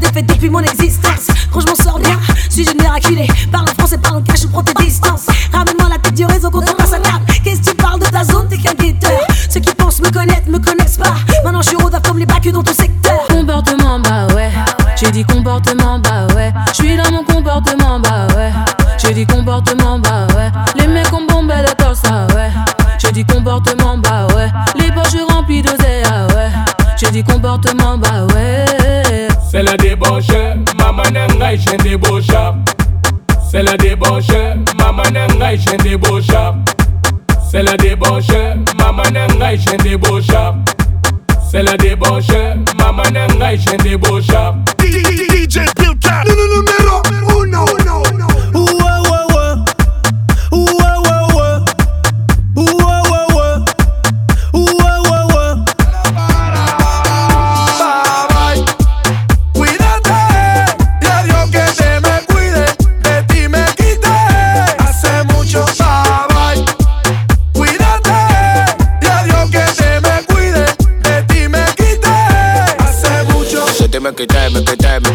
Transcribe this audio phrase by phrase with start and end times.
[0.00, 1.26] La défaite depuis mon existence.
[1.52, 2.16] Quand je m'en sors bien,
[2.48, 3.26] suis je miraculé.
[3.50, 5.26] Parle français, parle cash, prends tes distances.
[5.52, 7.24] Ramène-moi la tête du réseau quand on passe à table.
[7.42, 9.18] Qu'est-ce que tu parles de ta zone, t'es qu'un guetteur.
[9.50, 11.14] Ceux qui pensent me connaître, me connaissent pas.
[11.44, 13.26] Maintenant je suis rodave comme les bacs dans ton secteur.
[13.28, 14.52] Comportement, bah ouais.
[14.94, 16.52] J'ai dit comportement, bah ouais.
[16.68, 18.52] Je suis dans mon comportement, bah ouais.
[18.98, 20.52] J'ai dit comportement, bah ouais.
[20.76, 22.52] Les mecs ont bombé la torse, ah ouais.
[22.98, 24.48] J'ai dit comportement, bah ouais.
[24.76, 26.50] Les poches remplies d'oseille, ah ouais.
[26.96, 28.67] J'ai dit comportement, bah ouais.
[29.58, 30.28] C'est la débauche,
[30.78, 32.28] maman n'engaille, j'ai débauche.
[33.50, 34.28] C'est la débauche,
[34.78, 36.26] maman n'engaille, j'ai débauche.
[37.50, 38.28] C'est la débauche,
[38.78, 40.26] maman n'engaille, j'ai débauche.
[41.50, 42.28] C'est la débauche,
[42.78, 44.28] maman n'engaille, j'ai débauche.
[44.80, 46.77] DJ Pilka, numéro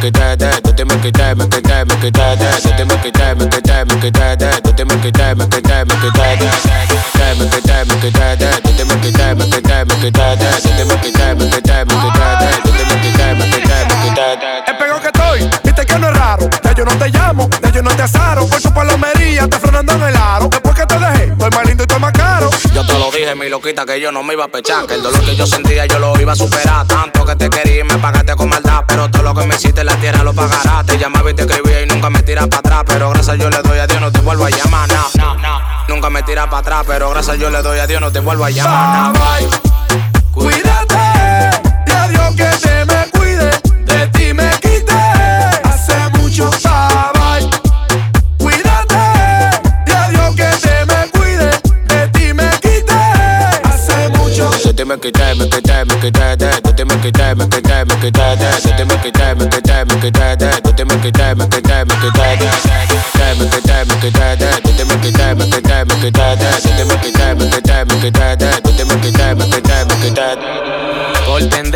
[0.04, 2.36] make it die, die, that they make it die, make it die, make it die,
[2.36, 4.84] die, that they make it die, make it die, make it die, die, that they
[4.84, 6.52] make it die, make it die, make it die, die,
[7.16, 9.64] die, make it die, make it die, die, that they make it die, make it
[9.64, 12.16] die, make it die, die, that they make it die, make it die, make it
[12.20, 12.93] die, die, that they
[23.36, 24.86] Mi loquita, que yo no me iba a pechar.
[24.86, 26.86] Que el dolor que yo sentía yo lo iba a superar.
[26.86, 28.84] Tanto que te quería y me pagaste con maldad.
[28.88, 30.86] Pero todo lo que me hiciste en la tierra lo pagarás.
[30.86, 32.84] Te llamaba y te escribía y nunca me tiras para atrás.
[32.86, 34.90] Pero gracias yo le doy a Dios, no te vuelvo a llamar.
[34.90, 35.62] No.
[35.88, 36.84] Nunca me tiras para atrás.
[36.86, 39.14] Pero gracias yo le doy a Dios, no te vuelvo a llamar.
[39.14, 39.63] Cuídate,
[71.26, 71.72] Corten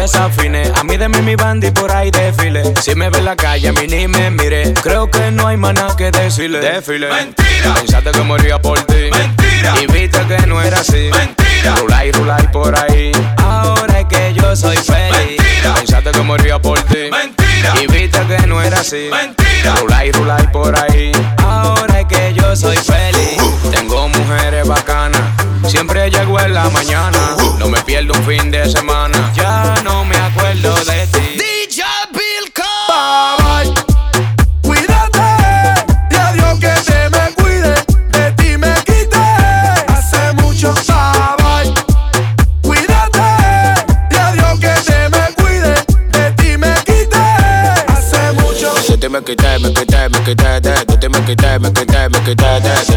[0.76, 1.36] a mí de mí mi
[1.72, 2.64] por ahí desfile.
[2.82, 4.74] Si me ve en la calle, a mí ni me mire.
[4.82, 6.60] Creo que no hay nada que decirle.
[6.60, 7.10] Desfile.
[7.10, 7.74] Mentira.
[7.74, 9.10] Pensaste que moría por ti.
[9.12, 9.74] Mentira.
[9.82, 11.10] Y viste que no era así.
[11.12, 11.47] Mentira.
[11.64, 13.12] Rulay, rulay por ahí.
[13.38, 15.38] Ahora es que yo soy feliz.
[15.40, 15.74] Mentira.
[15.76, 17.10] Pensaste que moría por ti.
[17.12, 17.74] Mentira.
[17.82, 19.10] Y viste que no era así.
[19.12, 19.76] Mentira.
[19.82, 21.12] Rulay, rulay por ahí.
[21.38, 23.42] Ahora es que yo soy feliz.
[23.72, 25.22] Tengo mujeres bacanas.
[25.68, 27.36] Siempre llego en la mañana.
[27.60, 29.32] No me pierdo un fin de semana.
[29.36, 29.67] Ya
[49.08, 52.36] ti me quité, me quité, me de de ti me quité, me quité, me de
[52.36, 52.44] de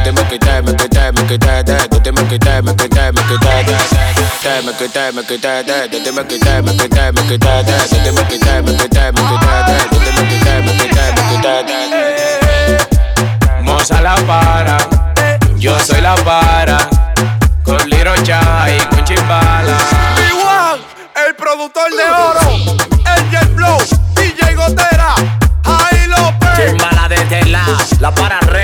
[0.02, 1.38] ti me quité, me quité, me de
[1.70, 3.76] de ti me quité, me quité, me quité, me quité, de
[13.62, 14.78] Moza la para,
[15.58, 16.78] yo soy la para,
[17.62, 19.76] con Liro Chai, con Chimbala.
[21.26, 22.89] El productor de oro,
[28.14, 28.59] para reco.